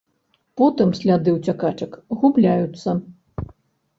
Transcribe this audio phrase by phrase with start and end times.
[0.59, 1.91] Потым сляды ўцякачак
[2.23, 2.89] губляюцца.